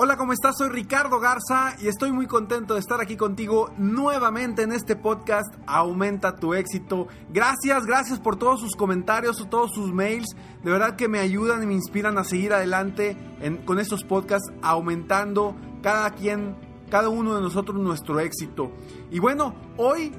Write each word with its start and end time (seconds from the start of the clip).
Hola, 0.00 0.16
¿cómo 0.16 0.32
estás? 0.32 0.54
Soy 0.56 0.68
Ricardo 0.68 1.18
Garza 1.18 1.74
y 1.80 1.88
estoy 1.88 2.12
muy 2.12 2.28
contento 2.28 2.74
de 2.74 2.78
estar 2.78 3.00
aquí 3.00 3.16
contigo 3.16 3.72
nuevamente 3.78 4.62
en 4.62 4.70
este 4.70 4.94
podcast 4.94 5.52
Aumenta 5.66 6.36
tu 6.36 6.54
éxito. 6.54 7.08
Gracias, 7.30 7.84
gracias 7.84 8.20
por 8.20 8.36
todos 8.36 8.60
sus 8.60 8.76
comentarios 8.76 9.44
todos 9.50 9.72
sus 9.74 9.92
mails. 9.92 10.36
De 10.62 10.70
verdad 10.70 10.94
que 10.94 11.08
me 11.08 11.18
ayudan 11.18 11.64
y 11.64 11.66
me 11.66 11.74
inspiran 11.74 12.16
a 12.16 12.22
seguir 12.22 12.52
adelante 12.52 13.16
con 13.64 13.80
estos 13.80 14.04
podcasts, 14.04 14.52
aumentando 14.62 15.56
cada 15.82 16.10
quien, 16.10 16.54
cada 16.92 17.08
uno 17.08 17.34
de 17.34 17.40
nosotros 17.40 17.76
nuestro 17.80 18.20
éxito. 18.20 18.70
Y 19.10 19.18
bueno, 19.18 19.56
hoy 19.78 20.12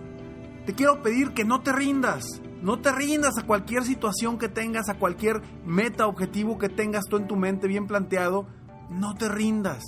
te 0.66 0.74
quiero 0.74 1.02
pedir 1.02 1.34
que 1.34 1.46
no 1.46 1.62
te 1.62 1.72
rindas. 1.72 2.26
No 2.62 2.82
te 2.82 2.92
rindas 2.92 3.38
a 3.38 3.46
cualquier 3.46 3.86
situación 3.86 4.38
que 4.38 4.50
tengas, 4.50 4.90
a 4.90 4.96
cualquier 4.96 5.42
meta, 5.66 6.06
objetivo 6.06 6.58
que 6.58 6.68
tengas 6.68 7.06
tú 7.06 7.16
en 7.16 7.28
tu 7.28 7.38
mente 7.38 7.70
bien 7.70 7.88
planteado 7.88 8.59
no 8.90 9.16
te 9.16 9.30
rindas. 9.30 9.84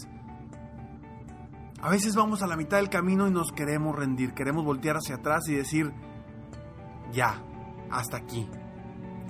A 1.82 1.90
veces 1.90 2.16
vamos 2.16 2.44
a 2.44 2.48
la 2.48 2.56
mitad 2.56 2.78
del 2.78 2.90
camino 2.90 3.28
y 3.28 3.32
nos 3.32 3.52
queremos 3.52 3.96
rendir, 3.96 4.34
queremos 4.34 4.64
voltear 4.64 4.98
hacia 4.98 5.16
atrás 5.16 5.48
y 5.50 5.56
decir, 5.56 5.92
ya, 7.12 7.42
hasta 7.90 8.18
aquí. 8.18 8.48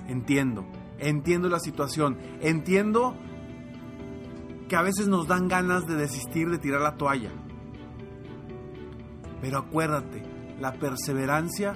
Entiendo, 0.06 0.66
entiendo 0.98 1.48
la 1.48 1.60
situación, 1.60 2.18
entiendo 2.40 3.16
que 4.68 4.76
a 4.76 4.82
veces 4.82 5.08
nos 5.08 5.28
dan 5.28 5.48
ganas 5.48 5.86
de 5.86 5.96
desistir, 5.96 6.50
de 6.50 6.58
tirar 6.58 6.82
la 6.82 6.96
toalla. 6.96 7.30
Pero 9.40 9.58
acuérdate, 9.58 10.22
la 10.60 10.74
perseverancia 10.74 11.74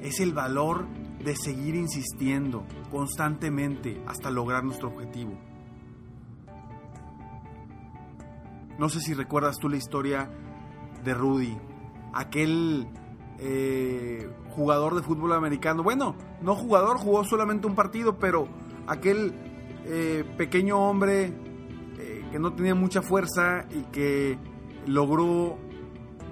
es 0.00 0.20
el 0.20 0.32
valor 0.32 0.86
de 1.24 1.36
seguir 1.36 1.74
insistiendo 1.74 2.64
constantemente 2.90 4.02
hasta 4.06 4.30
lograr 4.30 4.64
nuestro 4.64 4.88
objetivo. 4.88 5.38
No 8.78 8.88
sé 8.88 9.00
si 9.00 9.12
recuerdas 9.12 9.58
tú 9.58 9.68
la 9.68 9.76
historia 9.76 10.30
de 11.04 11.12
Rudy, 11.12 11.58
aquel 12.14 12.88
eh, 13.40 14.30
jugador 14.50 14.94
de 14.94 15.02
fútbol 15.02 15.32
americano. 15.32 15.82
Bueno, 15.82 16.14
no 16.42 16.54
jugador, 16.54 16.98
jugó 16.98 17.24
solamente 17.24 17.66
un 17.66 17.74
partido, 17.74 18.18
pero 18.18 18.48
aquel 18.86 19.34
eh, 19.84 20.24
pequeño 20.36 20.78
hombre 20.78 21.32
eh, 21.98 22.24
que 22.30 22.38
no 22.38 22.52
tenía 22.52 22.74
mucha 22.74 23.02
fuerza 23.02 23.66
y 23.70 23.82
que 23.90 24.38
logró, 24.86 25.58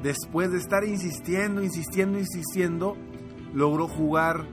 después 0.03 0.51
de 0.51 0.59
estar 0.59 0.85
insistiendo, 0.85 1.63
insistiendo, 1.63 2.19
insistiendo, 2.19 2.97
logró 3.55 3.89
jugar 3.89 4.47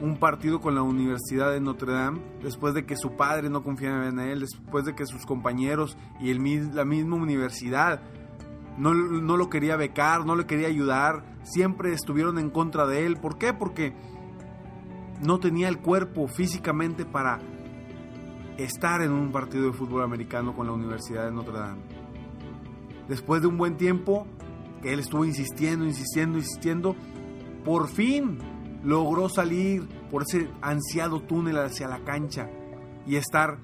un 0.00 0.16
partido 0.16 0.60
con 0.60 0.74
la 0.74 0.82
Universidad 0.82 1.52
de 1.52 1.60
Notre 1.60 1.92
Dame, 1.92 2.20
después 2.42 2.74
de 2.74 2.86
que 2.86 2.96
su 2.96 3.16
padre 3.16 3.50
no 3.50 3.62
confiaba 3.62 4.08
en 4.08 4.20
él, 4.20 4.40
después 4.40 4.84
de 4.84 4.94
que 4.94 5.06
sus 5.06 5.26
compañeros 5.26 5.96
y 6.20 6.32
la 6.32 6.84
misma 6.84 7.16
universidad 7.16 8.00
no, 8.76 8.94
no 8.94 9.36
lo 9.36 9.50
quería 9.50 9.76
becar, 9.76 10.24
no 10.24 10.36
le 10.36 10.46
quería 10.46 10.68
ayudar, 10.68 11.24
siempre 11.42 11.92
estuvieron 11.92 12.38
en 12.38 12.50
contra 12.50 12.86
de 12.86 13.06
él. 13.06 13.16
¿Por 13.16 13.38
qué? 13.38 13.52
Porque 13.52 13.92
no 15.20 15.40
tenía 15.40 15.68
el 15.68 15.78
cuerpo 15.78 16.28
físicamente 16.28 17.04
para 17.04 17.40
estar 18.56 19.02
en 19.02 19.12
un 19.12 19.32
partido 19.32 19.66
de 19.66 19.72
fútbol 19.72 20.02
americano 20.02 20.54
con 20.54 20.66
la 20.66 20.72
Universidad 20.72 21.24
de 21.24 21.32
Notre 21.32 21.58
Dame. 21.58 21.82
Después 23.08 23.42
de 23.42 23.48
un 23.48 23.58
buen 23.58 23.76
tiempo, 23.76 24.26
que 24.82 24.92
él 24.92 25.00
estuvo 25.00 25.24
insistiendo, 25.24 25.84
insistiendo, 25.84 26.38
insistiendo, 26.38 26.94
por 27.64 27.88
fin 27.88 28.38
logró 28.82 29.28
salir 29.28 29.88
por 30.10 30.22
ese 30.22 30.48
ansiado 30.60 31.20
túnel 31.20 31.58
hacia 31.58 31.88
la 31.88 32.00
cancha 32.00 32.48
y 33.06 33.16
estar 33.16 33.58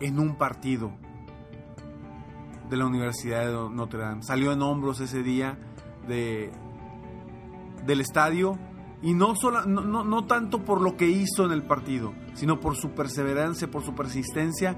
en 0.00 0.18
un 0.18 0.36
partido 0.36 0.92
de 2.68 2.76
la 2.76 2.86
Universidad 2.86 3.46
de 3.46 3.74
Notre 3.74 4.00
Dame. 4.00 4.22
Salió 4.22 4.52
en 4.52 4.62
hombros 4.62 5.00
ese 5.00 5.22
día 5.22 5.58
de, 6.08 6.52
del 7.86 8.00
estadio 8.00 8.58
y 9.02 9.14
no, 9.14 9.34
no, 9.66 10.04
no 10.04 10.24
tanto 10.26 10.64
por 10.64 10.80
lo 10.80 10.96
que 10.96 11.08
hizo 11.08 11.44
en 11.44 11.52
el 11.52 11.62
partido, 11.62 12.12
sino 12.34 12.60
por 12.60 12.76
su 12.76 12.90
perseverancia, 12.90 13.70
por 13.70 13.82
su 13.82 13.94
persistencia, 13.94 14.76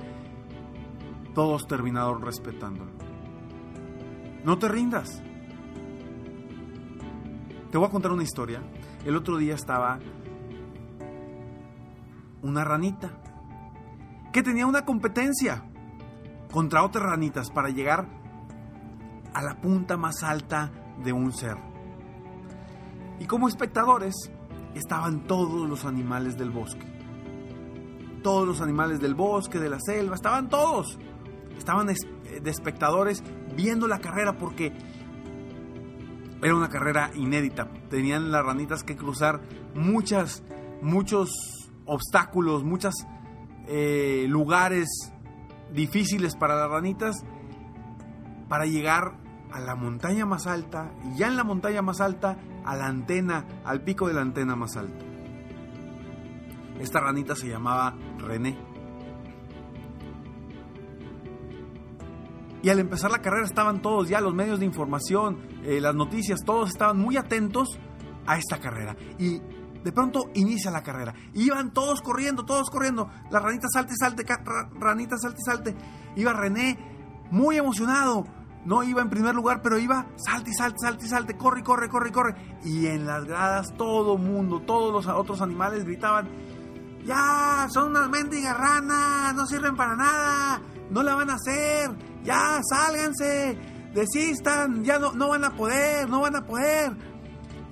todos 1.35 1.67
terminaron 1.67 2.23
respetándolo. 2.23 2.91
No 4.45 4.59
te 4.59 4.69
rindas. 4.69 5.23
Te 7.71 7.77
voy 7.77 7.87
a 7.87 7.91
contar 7.91 8.13
una 8.13 8.23
historia. 8.23 8.63
El 9.05 9.15
otro 9.15 9.37
día 9.37 9.55
estaba 9.55 9.99
una 12.43 12.65
ranita 12.65 13.11
que 14.33 14.43
tenía 14.43 14.67
una 14.67 14.85
competencia 14.85 15.65
contra 16.51 16.83
otras 16.83 17.05
ranitas 17.05 17.51
para 17.51 17.69
llegar 17.69 18.07
a 19.35 19.43
la 19.43 19.61
punta 19.61 19.99
más 19.99 20.23
alta 20.23 20.71
de 21.05 21.13
un 21.13 21.33
cerro. 21.33 21.63
Y 23.21 23.27
como 23.27 23.49
espectadores 23.49 24.15
estaban 24.75 25.27
todos 25.27 25.69
los 25.69 25.85
animales 25.85 26.39
del 26.39 26.51
bosque. 26.51 26.87
Todos 28.23 28.47
los 28.47 28.61
animales 28.63 29.01
del 29.01 29.15
bosque, 29.15 29.59
de 29.59 29.69
la 29.69 29.79
selva, 29.79 30.15
estaban 30.15 30.49
todos. 30.49 30.99
Estaban 31.57 31.87
de 31.87 32.51
espectadores 32.51 33.23
viendo 33.55 33.87
la 33.89 33.99
carrera 33.99 34.39
porque 34.39 34.73
era 36.43 36.55
una 36.55 36.69
carrera 36.69 37.11
inédita. 37.15 37.69
Tenían 37.91 38.31
las 38.31 38.45
ranitas 38.45 38.85
que 38.85 38.97
cruzar 38.97 39.41
muchas, 39.75 40.43
muchos 40.83 41.31
obstáculos, 41.85 42.65
muchos 42.65 42.95
eh, 43.67 44.27
lugares 44.29 44.89
difíciles 45.73 46.37
para 46.37 46.57
las 46.57 46.71
ranitas 46.71 47.25
para 48.49 48.67
llegar 48.67 49.15
a 49.53 49.61
la 49.61 49.75
montaña 49.75 50.27
más 50.27 50.47
alta 50.47 50.93
y 51.05 51.19
ya 51.19 51.29
en 51.29 51.37
la 51.37 51.45
montaña 51.45 51.83
más 51.83 52.01
alta 52.01 52.39
a 52.65 52.77
la 52.77 52.87
antena, 52.87 53.45
al 53.65 53.83
pico 53.83 54.09
de 54.09 54.15
la 54.15 54.23
antena 54.23 54.57
más 54.57 54.77
alta. 54.77 55.05
Esta 56.81 57.01
ranita 57.01 57.35
se 57.35 57.49
llamaba 57.49 57.95
René. 58.19 58.68
Y 62.63 62.71
al 62.71 62.81
empezar 62.81 63.11
la 63.11 63.23
carrera 63.23 63.47
estaban 63.47 63.81
todos 63.81 64.09
ya 64.09 64.21
los 64.21 64.35
medios 64.35 64.59
de 64.59 64.67
información, 64.67 65.39
eh, 65.65 65.81
las 65.81 65.95
noticias, 65.95 66.41
todos 66.45 66.71
estaban 66.71 66.99
muy 66.99 67.17
atentos 67.17 67.79
a 68.27 68.37
esta 68.37 68.59
carrera. 68.59 68.97
Y 69.19 69.41
de 69.85 69.93
pronto 69.93 70.31
inicia 70.35 70.71
la 70.71 70.83
carrera. 70.83 71.15
iban 71.35 71.73
todos 71.73 72.03
corriendo, 72.03 72.45
todos 72.45 72.69
corriendo. 72.71 73.09
La 73.31 73.41
ranita 73.41 73.69
salte, 73.73 73.95
salte, 73.97 74.25
ranita 74.79 75.17
salte, 75.17 75.41
salte. 75.45 75.77
Iba 76.17 76.33
René 76.33 76.79
muy 77.31 77.57
emocionado, 77.57 78.25
no 78.65 78.83
iba 78.83 79.03
en 79.03 79.11
primer 79.11 79.35
lugar, 79.35 79.63
pero 79.63 79.79
iba 79.79 80.07
salte 80.17 80.53
salte, 80.53 80.79
salte 80.81 81.07
salte, 81.07 81.37
corre, 81.37 81.63
corre, 81.63 81.89
corre, 81.89 82.13
corre. 82.13 82.59
Y 82.65 82.87
en 82.87 83.07
las 83.07 83.25
gradas 83.25 83.75
todo 83.77 84.19
mundo, 84.19 84.61
todos 84.61 84.93
los 84.93 85.15
otros 85.15 85.41
animales 85.41 85.85
gritaban, 85.85 86.29
ya, 87.05 87.67
son 87.71 87.91
unas 87.91 88.11
mendigas 88.11 88.57
ranas, 88.57 89.35
no 89.35 89.47
sirven 89.47 89.77
para 89.77 89.97
nada, 89.97 90.61
no 90.91 91.03
la 91.03 91.15
van 91.15 91.31
a 91.31 91.35
hacer, 91.35 91.91
ya, 92.29 92.61
sálganse, 92.63 93.59
desistan, 93.95 94.85
ya 94.85 94.99
no, 94.99 95.13
no 95.13 95.31
van 95.31 95.45
a 95.45 95.57
poder, 95.57 96.09
no 96.09 96.21
van 96.21 96.37
a 96.37 96.45
poder. 96.45 96.93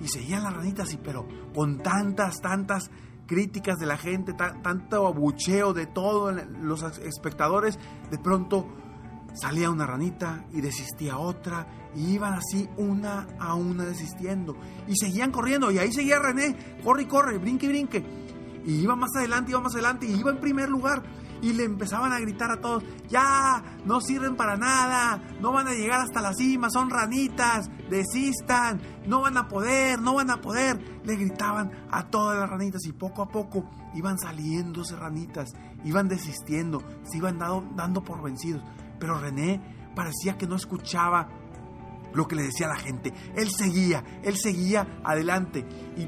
Y 0.01 0.07
seguían 0.07 0.43
las 0.43 0.53
ranitas, 0.53 0.91
y 0.93 0.97
pero 0.97 1.27
con 1.53 1.77
tantas, 1.77 2.41
tantas 2.41 2.89
críticas 3.27 3.77
de 3.77 3.85
la 3.85 3.97
gente, 3.97 4.33
tanto 4.33 5.05
abucheo 5.05 5.73
de 5.73 5.85
todos 5.85 6.35
los 6.59 6.81
espectadores, 6.99 7.77
de 8.09 8.17
pronto 8.17 8.67
salía 9.35 9.69
una 9.69 9.85
ranita 9.85 10.45
y 10.51 10.61
desistía 10.61 11.19
otra, 11.19 11.67
y 11.95 12.13
iban 12.13 12.33
así 12.33 12.67
una 12.77 13.27
a 13.39 13.53
una 13.53 13.85
desistiendo. 13.85 14.55
Y 14.87 14.95
seguían 14.95 15.31
corriendo, 15.31 15.71
y 15.71 15.77
ahí 15.77 15.93
seguía 15.93 16.17
René, 16.17 16.79
corre 16.83 17.03
y 17.03 17.05
corre, 17.05 17.37
brinque 17.37 17.67
y 17.67 17.69
brinque. 17.69 18.03
Y 18.65 18.81
iba 18.81 18.95
más 18.95 19.11
adelante, 19.15 19.51
iba 19.51 19.61
más 19.61 19.73
adelante, 19.75 20.07
y 20.07 20.19
iba 20.19 20.31
en 20.31 20.39
primer 20.39 20.67
lugar. 20.67 21.03
Y 21.41 21.53
le 21.53 21.63
empezaban 21.63 22.11
a 22.11 22.19
gritar 22.19 22.51
a 22.51 22.61
todos, 22.61 22.83
ya, 23.09 23.63
no 23.85 24.01
sirven 24.01 24.35
para 24.35 24.57
nada, 24.57 25.21
no 25.39 25.51
van 25.51 25.67
a 25.67 25.73
llegar 25.73 26.01
hasta 26.01 26.21
la 26.21 26.33
cima, 26.33 26.69
son 26.69 26.89
ranitas, 26.89 27.69
desistan, 27.89 28.81
no 29.05 29.21
van 29.21 29.37
a 29.37 29.47
poder, 29.47 29.99
no 29.99 30.15
van 30.15 30.29
a 30.29 30.41
poder. 30.41 30.79
Le 31.03 31.15
gritaban 31.15 31.71
a 31.91 32.07
todas 32.07 32.37
las 32.37 32.49
ranitas 32.49 32.85
y 32.85 32.93
poco 32.93 33.21
a 33.21 33.29
poco 33.29 33.69
iban 33.93 34.17
saliéndose 34.17 34.95
ranitas, 34.95 35.49
iban 35.83 36.07
desistiendo, 36.07 36.83
se 37.03 37.17
iban 37.17 37.39
dando 37.39 38.03
por 38.03 38.21
vencidos. 38.21 38.63
Pero 38.99 39.19
René 39.19 39.91
parecía 39.95 40.37
que 40.37 40.47
no 40.47 40.55
escuchaba 40.55 41.29
lo 42.13 42.27
que 42.27 42.35
le 42.35 42.43
decía 42.43 42.67
la 42.67 42.75
gente. 42.75 43.13
Él 43.35 43.49
seguía, 43.49 44.03
él 44.23 44.35
seguía 44.37 44.99
adelante. 45.03 45.65
Y 45.95 46.07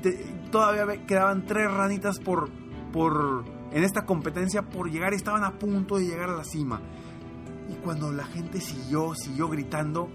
todavía 0.50 1.06
quedaban 1.06 1.46
tres 1.46 1.72
ranitas 1.72 2.20
por, 2.20 2.50
por, 2.92 3.46
en 3.72 3.84
esta 3.84 4.06
competencia 4.06 4.64
por 4.64 4.90
llegar 4.90 5.14
estaban 5.14 5.44
a 5.44 5.60
punto 5.60 5.98
de 5.98 6.06
llegar 6.06 6.30
a 6.30 6.36
la 6.36 6.44
cima. 6.44 6.82
Y 7.70 7.76
cuando 7.76 8.12
la 8.12 8.26
gente 8.26 8.62
siguió, 8.62 9.14
siguió 9.14 9.48
gritando, 9.48 10.10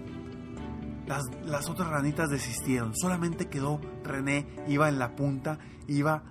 las, 1.07 1.23
las 1.43 1.69
otras 1.69 1.89
ranitas 1.89 2.29
desistieron. 2.29 2.95
Solamente 2.95 3.47
quedó 3.47 3.79
René, 4.03 4.47
iba 4.67 4.89
en 4.89 4.99
la 4.99 5.15
punta, 5.15 5.59
iba 5.87 6.23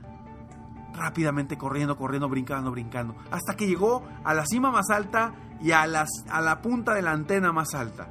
rápidamente 0.95 1.57
corriendo, 1.57 1.97
corriendo, 1.97 2.29
brincando, 2.29 2.71
brincando. 2.71 3.17
Hasta 3.31 3.55
que 3.57 3.67
llegó 3.67 4.05
a 4.25 4.35
la 4.35 4.47
cima 4.47 4.71
más 4.71 4.91
alta 4.91 5.35
y 5.61 5.73
a, 5.73 5.87
las, 5.87 6.09
a 6.31 6.41
la 6.41 6.61
punta 6.61 6.95
de 6.95 7.03
la 7.03 7.13
antena 7.13 7.53
más 7.53 7.75
alta. 7.75 8.09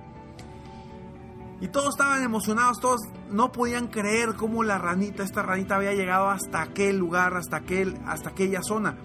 Y 1.61 1.67
todos 1.69 1.89
estaban 1.89 2.23
emocionados, 2.23 2.79
todos 2.79 3.01
no 3.29 3.51
podían 3.51 3.87
creer 3.87 4.35
cómo 4.35 4.63
la 4.63 4.77
ranita, 4.77 5.23
esta 5.23 5.41
ranita 5.43 5.75
había 5.75 5.93
llegado 5.93 6.29
hasta 6.29 6.61
aquel 6.61 6.97
lugar, 6.97 7.35
hasta, 7.37 7.57
aquel, 7.57 7.97
hasta 8.05 8.29
aquella 8.29 8.61
zona. 8.61 8.97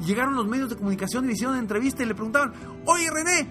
Llegaron 0.00 0.34
los 0.34 0.46
medios 0.46 0.70
de 0.70 0.76
comunicación 0.76 1.24
y 1.24 1.28
le 1.28 1.32
hicieron 1.34 1.56
entrevista 1.56 2.02
y 2.02 2.06
le 2.06 2.14
preguntaban, 2.14 2.52
oye 2.86 3.10
René, 3.10 3.48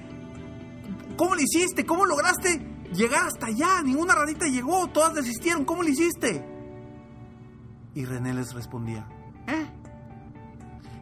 ¿cómo 1.16 1.36
lo 1.36 1.42
hiciste? 1.42 1.86
¿Cómo 1.86 2.06
lograste 2.06 2.60
llegar 2.94 3.28
hasta 3.28 3.48
allá? 3.48 3.82
Ninguna 3.84 4.16
ranita 4.16 4.48
llegó, 4.48 4.88
todas 4.88 5.14
desistieron, 5.14 5.64
¿cómo 5.64 5.84
lo 5.84 5.90
hiciste? 5.90 6.44
Y 7.96 8.06
René 8.06 8.34
les 8.34 8.54
respondía, 8.54 9.08
¿eh? 9.48 9.68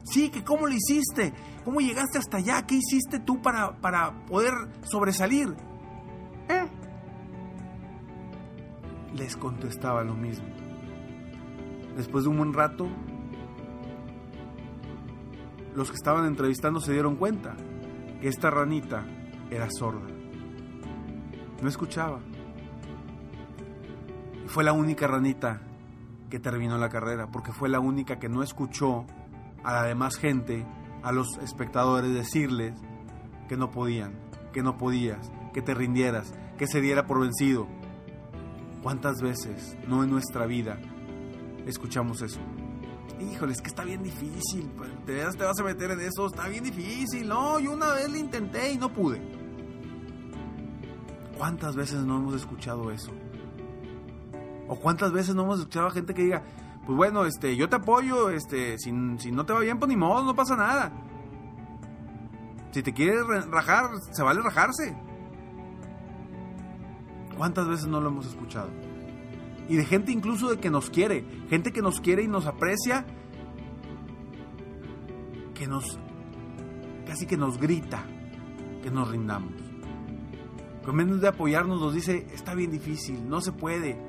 Sí, 0.04 0.30
que 0.30 0.44
cómo 0.44 0.68
lo 0.68 0.74
hiciste, 0.74 1.34
cómo 1.64 1.80
llegaste 1.80 2.18
hasta 2.18 2.38
allá, 2.38 2.66
qué 2.68 2.76
hiciste 2.76 3.20
tú 3.20 3.42
para, 3.42 3.80
para 3.80 4.26
poder 4.26 4.52
sobresalir. 4.84 5.56
Les 9.16 9.36
contestaba 9.36 10.04
lo 10.04 10.16
mismo. 10.16 10.48
Después 11.96 12.24
de 12.24 12.30
un 12.30 12.38
buen 12.38 12.54
rato, 12.54 12.88
los 15.76 15.90
que 15.90 15.96
estaban 15.96 16.26
entrevistando 16.26 16.80
se 16.80 16.94
dieron 16.94 17.16
cuenta 17.16 17.56
que 18.20 18.28
esta 18.28 18.50
ranita 18.50 19.06
era 19.50 19.68
sorda. 19.70 20.08
No 21.62 21.68
escuchaba. 21.68 22.20
Y 24.46 24.48
fue 24.48 24.64
la 24.64 24.74
única 24.74 25.08
ranita 25.08 25.62
que 26.30 26.40
terminó 26.40 26.78
la 26.78 26.90
carrera, 26.90 27.28
porque 27.28 27.52
fue 27.52 27.70
la 27.70 27.80
única 27.80 28.18
que 28.18 28.30
no 28.30 28.42
escuchó 28.42 29.06
a 29.64 29.74
la 29.74 29.84
demás 29.84 30.16
gente, 30.18 30.66
a 31.04 31.12
los 31.12 31.38
espectadores, 31.38 32.14
decirles 32.14 32.74
que 33.48 33.58
no 33.58 33.70
podían, 33.70 34.14
que 34.54 34.64
no 34.64 34.78
podías, 34.78 35.32
que 35.54 35.62
te 35.62 35.74
rindieras, 35.74 36.34
que 36.58 36.68
se 36.68 36.82
diera 36.82 37.06
por 37.06 37.20
vencido. 37.20 37.68
¿Cuántas 38.82 39.22
veces, 39.22 39.78
no 39.88 40.04
en 40.04 40.10
nuestra 40.10 40.48
vida, 40.48 40.80
escuchamos 41.68 42.22
eso? 42.24 42.40
Híjole, 43.20 43.54
es 43.54 43.62
que 43.62 43.68
está 43.68 43.84
bien 43.84 44.02
difícil, 44.02 44.72
te, 45.06 45.24
vas 45.24 45.60
a 45.60 45.64
meter 45.64 45.92
en 45.92 46.02
eso, 46.02 46.26
está 46.26 46.48
bien 46.48 46.64
difícil. 46.64 47.28
No, 47.28 47.60
yo 47.60 47.74
una 47.74 47.94
vez 47.94 48.10
lo 48.10 48.18
intenté 48.18 48.72
y 48.72 48.78
no 48.78 48.92
pude. 48.92 49.22
¿Cuántas 51.38 51.76
veces 51.76 52.04
no 52.04 52.18
hemos 52.18 52.34
escuchado 52.34 52.90
eso? 52.90 53.12
¿O 54.68 54.76
cuántas 54.78 55.12
veces 55.12 55.36
no 55.36 55.44
hemos 55.44 55.60
escuchado 55.60 55.88
a 55.88 55.92
gente 55.92 56.16
que 56.16 56.24
diga, 56.24 56.44
pues 56.86 56.98
bueno, 56.98 57.26
este, 57.26 57.56
yo 57.56 57.70
te 57.70 57.76
apoyo, 57.76 58.32
este, 58.32 58.80
si, 58.80 58.92
si 59.20 59.32
no 59.32 59.46
te 59.46 59.54
va 59.54 59.60
bien, 59.60 59.78
pues 59.78 59.90
ni 59.90 59.98
modo, 59.98 60.24
no 60.24 60.36
pasa 60.36 60.56
nada. 60.56 60.92
Si 62.72 62.82
te 62.82 62.94
quieres 62.94 63.24
rajar, 63.52 63.92
se 64.12 64.24
vale 64.24 64.42
rajarse. 64.42 64.98
¿Cuántas 67.42 67.68
veces 67.68 67.88
no 67.88 68.00
lo 68.00 68.10
hemos 68.10 68.28
escuchado? 68.28 68.70
Y 69.68 69.76
de 69.76 69.84
gente 69.84 70.12
incluso 70.12 70.48
de 70.52 70.60
que 70.60 70.70
nos 70.70 70.92
quiere, 70.92 71.26
gente 71.50 71.72
que 71.72 71.82
nos 71.82 72.00
quiere 72.00 72.22
y 72.22 72.28
nos 72.28 72.46
aprecia, 72.46 73.04
que 75.56 75.66
nos, 75.66 75.98
casi 77.08 77.26
que 77.26 77.38
nos 77.38 77.58
grita 77.58 78.06
que 78.84 78.92
nos 78.92 79.10
rindamos. 79.10 79.54
Con 80.86 80.96
menos 80.96 81.20
de 81.20 81.30
apoyarnos 81.30 81.82
nos 81.82 81.96
dice, 81.96 82.28
está 82.32 82.54
bien 82.54 82.70
difícil, 82.70 83.28
no 83.28 83.42
se 83.42 83.52
puede, 83.52 84.00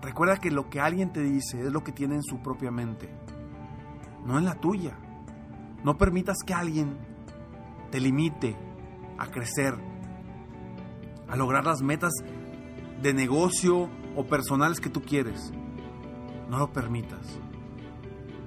Recuerda 0.00 0.38
que 0.38 0.50
lo 0.50 0.70
que 0.70 0.80
alguien 0.80 1.12
te 1.12 1.20
dice 1.20 1.60
es 1.60 1.70
lo 1.70 1.84
que 1.84 1.92
tiene 1.92 2.14
en 2.14 2.22
su 2.22 2.38
propia 2.38 2.70
mente, 2.70 3.10
no 4.24 4.38
en 4.38 4.46
la 4.46 4.54
tuya. 4.54 4.96
No 5.84 5.98
permitas 5.98 6.38
que 6.46 6.54
alguien 6.54 6.96
te 7.90 8.00
limite 8.00 8.56
a 9.18 9.26
crecer, 9.26 9.74
a 11.28 11.36
lograr 11.36 11.64
las 11.64 11.82
metas 11.82 12.12
de 13.02 13.14
negocio 13.14 13.88
o 14.14 14.26
personales 14.26 14.80
que 14.80 14.90
tú 14.90 15.02
quieres. 15.02 15.52
No 16.48 16.58
lo 16.58 16.72
permitas. 16.72 17.38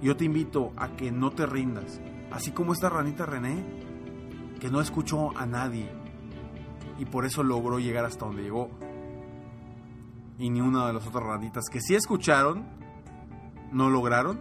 Yo 0.01 0.15
te 0.15 0.25
invito 0.25 0.71
a 0.77 0.95
que 0.95 1.11
no 1.11 1.31
te 1.31 1.45
rindas, 1.45 1.99
así 2.31 2.51
como 2.51 2.73
esta 2.73 2.89
ranita 2.89 3.25
René, 3.25 3.63
que 4.59 4.69
no 4.69 4.81
escuchó 4.81 5.37
a 5.37 5.45
nadie 5.45 5.89
y 6.97 7.05
por 7.05 7.25
eso 7.25 7.43
logró 7.43 7.79
llegar 7.79 8.05
hasta 8.05 8.25
donde 8.25 8.43
llegó 8.43 8.69
y 10.39 10.49
ni 10.49 10.61
una 10.61 10.87
de 10.87 10.93
las 10.93 11.05
otras 11.05 11.23
ranitas 11.23 11.65
que 11.69 11.81
sí 11.81 11.95
escucharon, 11.95 12.65
no 13.73 13.89
lograron. 13.89 14.39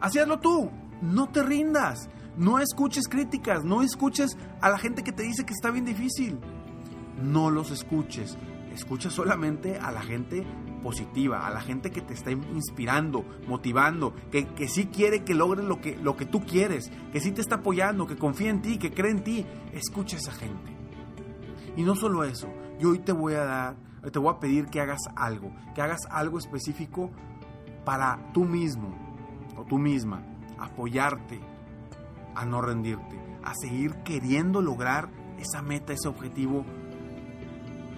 Así 0.00 0.18
hazlo 0.18 0.40
tú, 0.40 0.70
no 1.00 1.28
te 1.28 1.42
rindas, 1.42 2.10
no 2.36 2.58
escuches 2.58 3.06
críticas, 3.08 3.64
no 3.64 3.80
escuches 3.82 4.36
a 4.60 4.68
la 4.68 4.78
gente 4.78 5.04
que 5.04 5.12
te 5.12 5.22
dice 5.22 5.46
que 5.46 5.52
está 5.52 5.70
bien 5.70 5.84
difícil. 5.84 6.40
No 7.22 7.50
los 7.50 7.70
escuches, 7.70 8.38
escucha 8.72 9.10
solamente 9.10 9.78
a 9.78 9.90
la 9.90 10.02
gente 10.02 10.46
positiva, 10.82 11.46
a 11.46 11.50
la 11.50 11.60
gente 11.60 11.90
que 11.90 12.00
te 12.00 12.14
está 12.14 12.30
inspirando, 12.30 13.24
motivando, 13.46 14.14
que, 14.30 14.46
que 14.48 14.68
sí 14.68 14.86
quiere 14.86 15.24
que 15.24 15.34
logres 15.34 15.64
lo 15.64 15.80
que, 15.80 15.96
lo 15.96 16.16
que 16.16 16.24
tú 16.24 16.44
quieres, 16.44 16.90
que 17.12 17.20
sí 17.20 17.32
te 17.32 17.40
está 17.40 17.56
apoyando, 17.56 18.06
que 18.06 18.16
confía 18.16 18.50
en 18.50 18.62
ti, 18.62 18.78
que 18.78 18.92
cree 18.92 19.10
en 19.10 19.22
ti. 19.22 19.46
Escucha 19.72 20.16
a 20.16 20.20
esa 20.20 20.32
gente. 20.32 20.76
Y 21.76 21.82
no 21.82 21.94
solo 21.94 22.24
eso, 22.24 22.48
yo 22.78 22.90
hoy 22.90 22.98
te 22.98 23.12
voy 23.12 23.34
a 23.34 23.44
dar 23.44 23.90
te 24.10 24.18
voy 24.18 24.32
a 24.32 24.40
pedir 24.40 24.66
que 24.66 24.80
hagas 24.80 25.00
algo, 25.14 25.52
que 25.74 25.82
hagas 25.82 26.00
algo 26.10 26.38
específico 26.38 27.10
para 27.84 28.18
tú 28.32 28.44
mismo 28.44 28.94
o 29.56 29.64
tú 29.64 29.78
misma, 29.78 30.22
apoyarte 30.58 31.38
a 32.34 32.46
no 32.46 32.62
rendirte, 32.62 33.20
a 33.44 33.52
seguir 33.54 33.96
queriendo 34.04 34.62
lograr 34.62 35.10
esa 35.38 35.60
meta, 35.60 35.92
ese 35.92 36.08
objetivo 36.08 36.64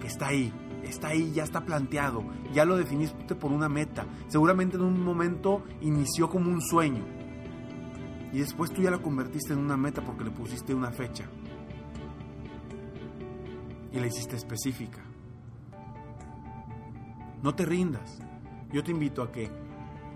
está 0.07 0.27
ahí, 0.27 0.53
está 0.83 1.09
ahí, 1.09 1.31
ya 1.33 1.43
está 1.43 1.65
planteado, 1.65 2.23
ya 2.53 2.65
lo 2.65 2.77
definiste 2.77 3.35
por 3.35 3.51
una 3.51 3.69
meta, 3.69 4.05
seguramente 4.27 4.77
en 4.77 4.83
un 4.83 5.03
momento 5.03 5.63
inició 5.81 6.29
como 6.29 6.51
un 6.51 6.61
sueño 6.61 7.03
y 8.33 8.39
después 8.39 8.71
tú 8.71 8.81
ya 8.81 8.89
lo 8.89 9.01
convertiste 9.01 9.53
en 9.53 9.59
una 9.59 9.77
meta 9.77 10.01
porque 10.01 10.23
le 10.23 10.31
pusiste 10.31 10.73
una 10.73 10.91
fecha 10.91 11.25
y 13.91 13.99
la 13.99 14.07
hiciste 14.07 14.35
específica. 14.35 15.03
No 17.43 17.53
te 17.53 17.63
rindas. 17.63 18.19
Yo 18.71 18.83
te 18.83 18.89
invito 18.89 19.21
a 19.21 19.31
que 19.31 19.51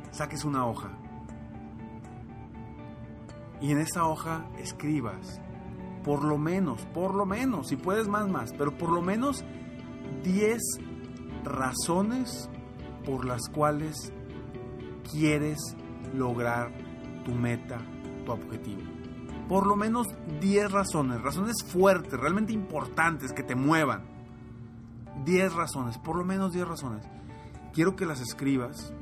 saques 0.09 0.43
una 0.45 0.65
hoja 0.65 0.97
y 3.61 3.71
en 3.71 3.77
esa 3.77 4.07
hoja 4.07 4.47
escribas 4.57 5.39
por 6.03 6.23
lo 6.23 6.37
menos, 6.37 6.85
por 6.87 7.13
lo 7.13 7.25
menos, 7.25 7.67
si 7.67 7.75
puedes 7.75 8.07
más, 8.07 8.27
más, 8.29 8.53
pero 8.57 8.75
por 8.77 8.89
lo 8.89 9.01
menos 9.01 9.43
10 10.23 10.61
razones 11.43 12.49
por 13.05 13.25
las 13.25 13.41
cuales 13.49 14.11
quieres 15.11 15.57
lograr 16.13 16.71
tu 17.23 17.31
meta, 17.31 17.79
tu 18.25 18.31
objetivo. 18.31 18.81
Por 19.47 19.65
lo 19.65 19.75
menos 19.75 20.07
10 20.41 20.71
razones, 20.71 21.21
razones 21.21 21.55
fuertes, 21.65 22.19
realmente 22.19 22.51
importantes 22.51 23.31
que 23.31 23.43
te 23.43 23.55
muevan. 23.55 24.03
10 25.25 25.53
razones, 25.53 25.97
por 25.97 26.17
lo 26.17 26.25
menos 26.25 26.51
10 26.51 26.67
razones. 26.67 27.05
Quiero 27.73 27.95
que 27.95 28.05
las 28.05 28.19
escribas. 28.19 28.93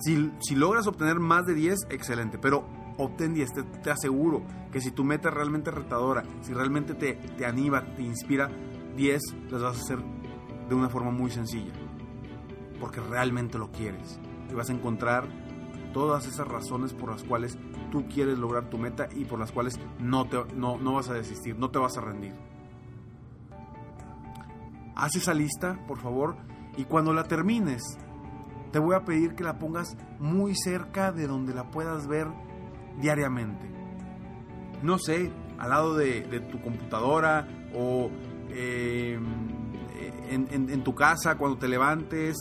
Si, 0.00 0.56
logras 0.56 0.88
obtener 0.88 1.20
más 1.20 1.46
de 1.46 1.54
10, 1.54 1.86
excelente, 1.90 2.36
pero 2.36 2.66
obtén 2.98 3.34
10, 3.34 3.50
te, 3.82 3.90
aseguro 3.90 4.42
que 4.72 4.80
si 4.80 4.90
tu 4.90 5.04
meta 5.04 5.28
es 5.28 5.34
realmente 5.34 5.70
retadora, 5.70 6.24
si 6.40 6.52
realmente 6.52 6.94
te, 6.94 7.14
te 7.14 7.46
anima, 7.46 7.84
te 7.94 8.02
inspira, 8.02 8.50
10 8.96 9.20
las 9.50 9.62
vas 9.62 9.78
a 9.78 9.80
hacer 9.80 9.98
de 10.68 10.74
una 10.74 10.88
forma 10.88 11.10
muy 11.10 11.30
sencilla, 11.30 11.72
porque 12.80 13.00
realmente 13.00 13.58
lo 13.58 13.70
quieres 13.70 14.20
y 14.50 14.54
vas 14.54 14.70
a 14.70 14.72
encontrar 14.72 15.28
todas 15.92 16.26
esas 16.26 16.46
razones 16.48 16.92
por 16.92 17.10
las 17.10 17.22
cuales 17.22 17.58
tú 17.90 18.06
quieres 18.08 18.38
lograr 18.38 18.70
tu 18.70 18.78
meta 18.78 19.08
y 19.14 19.24
por 19.24 19.38
las 19.38 19.52
cuales 19.52 19.78
no, 19.98 20.26
te, 20.26 20.38
no, 20.54 20.78
no 20.78 20.94
vas 20.94 21.08
a 21.08 21.14
desistir, 21.14 21.58
no 21.58 21.70
te 21.70 21.78
vas 21.78 21.96
a 21.98 22.00
rendir. 22.00 22.34
Haz 24.94 25.16
esa 25.16 25.34
lista, 25.34 25.78
por 25.86 25.98
favor, 25.98 26.36
y 26.76 26.84
cuando 26.84 27.12
la 27.12 27.24
termines, 27.24 27.82
te 28.72 28.78
voy 28.78 28.94
a 28.94 29.04
pedir 29.04 29.34
que 29.34 29.44
la 29.44 29.58
pongas 29.58 29.96
muy 30.18 30.54
cerca 30.54 31.12
de 31.12 31.26
donde 31.26 31.54
la 31.54 31.70
puedas 31.70 32.06
ver 32.06 32.28
diariamente. 33.00 33.70
No 34.82 34.98
sé, 34.98 35.30
al 35.58 35.70
lado 35.70 35.94
de, 35.94 36.22
tu 36.50 36.60
computadora 36.60 37.46
o 37.74 38.10
eh, 38.54 39.18
en, 40.30 40.84
tu 40.84 40.94
casa 40.94 41.36
cuando 41.36 41.58
te 41.58 41.68
levantes, 41.68 42.36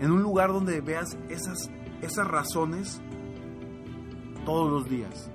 en 0.00 0.10
un 0.10 0.22
lugar 0.22 0.52
donde 0.52 0.80
veas 0.80 1.16
esas, 1.28 1.70
esas 2.02 2.26
razones 2.26 3.00
todos 4.44 4.70
los 4.70 4.88
días. 4.88 5.30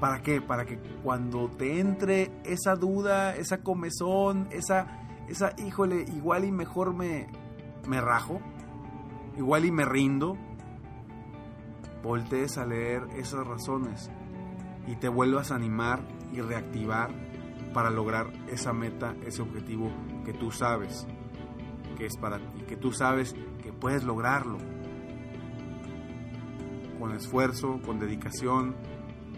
¿Para 0.00 0.22
qué? 0.22 0.40
Para 0.40 0.64
que 0.64 0.78
cuando 1.02 1.48
te 1.48 1.78
entre 1.78 2.32
esa 2.44 2.74
duda, 2.74 3.36
esa 3.36 3.62
comezón, 3.62 4.48
esa, 4.50 5.06
esa, 5.28 5.52
híjole, 5.64 6.04
igual 6.14 6.44
y 6.44 6.52
mejor 6.52 6.92
me, 6.94 7.28
me 7.86 8.00
rajo, 8.00 8.40
igual 9.36 9.64
y 9.64 9.70
me 9.70 9.84
rindo, 9.84 10.36
voltees 12.02 12.58
a 12.58 12.66
leer 12.66 13.02
esas 13.16 13.46
razones 13.46 14.10
y 14.86 14.96
te 14.96 15.08
vuelvas 15.08 15.52
a 15.52 15.54
animar 15.54 16.00
y 16.32 16.40
reactivar 16.40 17.10
para 17.72 17.90
lograr 17.90 18.32
esa 18.48 18.72
meta, 18.72 19.14
ese 19.24 19.42
objetivo 19.42 19.90
que 20.24 20.32
tú 20.32 20.50
sabes 20.50 21.06
que 21.96 22.06
es 22.06 22.16
para 22.16 22.38
ti, 22.38 22.62
que 22.66 22.76
tú 22.76 22.92
sabes 22.92 23.34
que 23.62 23.72
puedes 23.72 24.04
lograrlo. 24.04 24.58
Con 26.98 27.12
esfuerzo, 27.12 27.80
con 27.84 27.98
dedicación, 27.98 28.76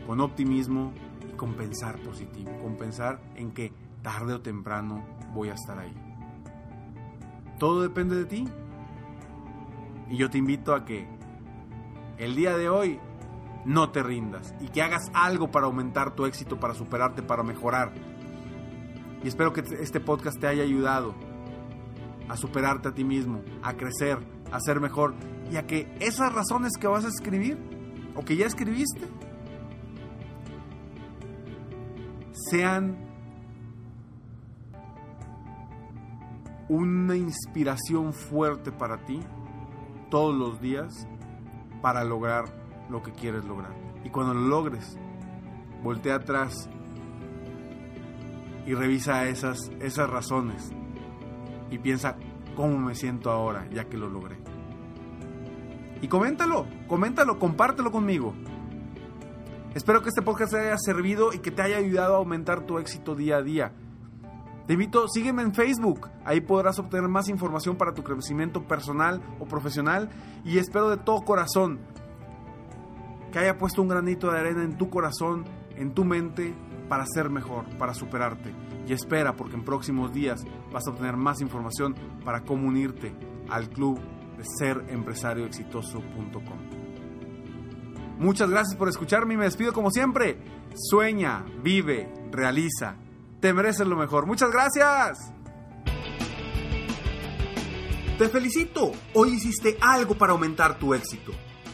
con 0.07 0.21
optimismo 0.21 0.93
y 1.29 1.37
con 1.37 1.55
pensar 1.55 1.99
positivo, 2.03 2.51
con 2.63 2.77
pensar 2.77 3.21
en 3.37 3.53
que 3.53 3.73
tarde 4.03 4.35
o 4.35 4.41
temprano 4.41 5.05
voy 5.33 5.49
a 5.49 5.55
estar 5.55 5.79
ahí. 5.79 5.95
Todo 7.59 7.83
depende 7.83 8.17
de 8.17 8.25
ti. 8.27 8.45
Y 10.11 10.17
yo 10.19 10.29
te 10.29 10.39
invito 10.39 10.75
a 10.75 10.85
que 10.85 11.09
el 12.19 12.37
día 12.37 12.57
de 12.57 12.69
hoy 12.69 13.01
no 13.65 13.91
te 13.91 14.03
rindas 14.03 14.55
y 14.61 14.69
que 14.69 14.83
hagas 14.83 15.11
algo 15.15 15.51
para 15.51 15.67
aumentar 15.67 16.15
tu 16.15 16.27
éxito, 16.27 16.61
para 16.61 16.75
superarte, 16.75 17.23
para 17.23 17.43
mejorar. 17.43 17.93
Y 19.25 19.29
espero 19.29 19.55
que 19.55 19.63
este 19.81 20.01
podcast 20.01 20.39
te 20.39 20.47
haya 20.47 20.63
ayudado 20.63 21.15
a 22.29 22.37
superarte 22.37 22.89
a 22.89 22.95
ti 22.95 23.05
mismo, 23.05 23.43
a 23.63 23.73
crecer, 23.73 24.19
a 24.53 24.61
ser 24.61 24.81
mejor 24.81 25.15
y 25.51 25.57
a 25.57 25.67
que 25.67 25.97
esas 25.99 26.31
razones 26.31 26.73
que 26.79 26.87
vas 26.87 27.07
a 27.07 27.09
escribir 27.09 27.57
o 28.15 28.23
que 28.23 28.37
ya 28.37 28.45
escribiste 28.45 29.09
sean 32.51 32.99
una 36.69 37.17
inspiración 37.17 38.13
fuerte 38.13 38.73
para 38.73 39.07
ti 39.07 39.21
todos 40.11 40.35
los 40.35 40.61
días 40.61 41.09
para 41.81 42.05
lograr 42.05 42.45
lo 42.91 43.03
que 43.03 43.13
quieres 43.13 43.47
lograr. 43.47 43.73
Y 44.05 44.11
cuando 44.11 44.35
lo 44.35 44.43
logres, 44.43 44.99
voltea 45.83 46.17
atrás 46.17 46.69
y 48.67 48.75
revisa 48.75 49.29
esas, 49.29 49.71
esas 49.81 50.09
razones 50.09 50.73
y 51.71 51.79
piensa 51.79 52.17
cómo 52.57 52.79
me 52.79 52.95
siento 52.95 53.31
ahora 53.31 53.69
ya 53.71 53.85
que 53.85 53.97
lo 53.97 54.09
logré. 54.09 54.37
Y 56.01 56.09
coméntalo, 56.09 56.67
coméntalo, 56.87 57.39
compártelo 57.39 57.91
conmigo. 57.91 58.35
Espero 59.75 60.03
que 60.03 60.09
este 60.09 60.23
podcast 60.23 60.53
te 60.53 60.61
haya 60.61 60.79
servido 60.79 61.33
y 61.33 61.39
que 61.39 61.51
te 61.51 61.63
haya 61.63 61.79
ayudado 61.79 62.15
a 62.15 62.19
aumentar 62.19 62.61
tu 62.67 62.79
éxito 62.79 63.15
día 63.15 63.39
a 63.39 63.43
día. 63.43 63.73
Te 64.67 64.75
invito, 64.75 65.09
sígueme 65.09 65.43
en 65.43 65.53
Facebook, 65.53 66.09
ahí 66.25 66.41
podrás 66.41 66.79
obtener 66.79 67.09
más 67.09 67.29
información 67.29 67.77
para 67.77 67.93
tu 67.93 68.03
crecimiento 68.03 68.63
personal 68.63 69.21
o 69.39 69.45
profesional 69.45 70.09
y 70.45 70.57
espero 70.57 70.89
de 70.89 70.97
todo 70.97 71.23
corazón 71.23 71.81
que 73.31 73.41
haya 73.41 73.59
puesto 73.59 73.83
un 73.83 73.89
granito 73.89 74.31
de 74.31 74.39
arena 74.39 74.63
en 74.63 74.79
tu 74.79 74.89
corazón, 74.89 75.45
en 75.77 75.93
tu 75.93 76.05
mente, 76.05 76.55
para 76.89 77.05
ser 77.07 77.31
mejor, 77.31 77.65
para 77.79 77.95
superarte. 77.95 78.55
Y 78.87 78.93
espera, 78.93 79.35
porque 79.35 79.57
en 79.57 79.65
próximos 79.65 80.13
días 80.13 80.45
vas 80.73 80.87
a 80.87 80.91
obtener 80.91 81.17
más 81.17 81.41
información 81.41 81.95
para 82.25 82.43
cómo 82.43 82.69
unirte 82.69 83.15
al 83.49 83.71
club 83.71 83.99
de 84.37 84.45
serempresarioexitoso.com. 84.59 86.85
Muchas 88.19 88.49
gracias 88.49 88.77
por 88.77 88.89
escucharme 88.89 89.35
y 89.35 89.37
me 89.37 89.45
despido 89.45 89.73
como 89.73 89.91
siempre. 89.91 90.39
Sueña, 90.75 91.45
vive, 91.63 92.13
realiza. 92.31 92.97
Te 93.41 93.53
mereces 93.53 93.87
lo 93.87 93.97
mejor. 93.97 94.27
Muchas 94.27 94.51
gracias. 94.51 95.33
Te 98.19 98.29
felicito. 98.29 98.93
Hoy 99.15 99.35
hiciste 99.35 99.77
algo 99.81 100.17
para 100.17 100.33
aumentar 100.33 100.79
tu 100.79 100.95
éxito. 100.95 101.33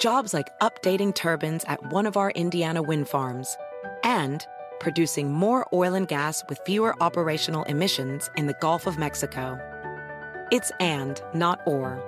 Jobs 0.00 0.32
like 0.32 0.58
updating 0.60 1.14
turbines 1.14 1.62
at 1.68 1.92
one 1.92 2.06
of 2.06 2.16
our 2.16 2.30
Indiana 2.30 2.82
wind 2.82 3.06
farms 3.06 3.58
and 4.02 4.46
producing 4.80 5.30
more 5.30 5.68
oil 5.74 5.92
and 5.92 6.08
gas 6.08 6.42
with 6.48 6.58
fewer 6.64 7.00
operational 7.02 7.64
emissions 7.64 8.30
in 8.34 8.46
the 8.46 8.56
Gulf 8.60 8.86
of 8.86 8.96
Mexico. 8.96 9.58
It's 10.50 10.72
and, 10.80 11.20
not 11.34 11.60
or. 11.66 12.02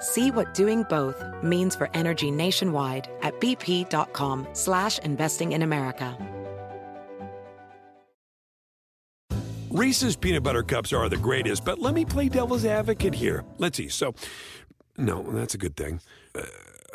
See 0.00 0.30
what 0.30 0.54
doing 0.54 0.84
both 0.84 1.22
means 1.42 1.76
for 1.76 1.90
energy 1.92 2.30
nationwide 2.30 3.10
at 3.20 3.38
bp.com 3.38 4.48
slash 4.54 4.98
investing 5.00 5.52
in 5.52 5.60
America. 5.60 6.16
Reese's 9.68 10.16
peanut 10.16 10.42
butter 10.42 10.62
cups 10.62 10.94
are 10.94 11.06
the 11.10 11.18
greatest, 11.18 11.66
but 11.66 11.78
let 11.80 11.92
me 11.92 12.06
play 12.06 12.30
devil's 12.30 12.64
advocate 12.64 13.14
here. 13.14 13.44
Let's 13.58 13.76
see. 13.76 13.90
So, 13.90 14.14
no, 14.96 15.22
that's 15.22 15.52
a 15.52 15.58
good 15.58 15.76
thing. 15.76 16.00
Uh, 16.34 16.44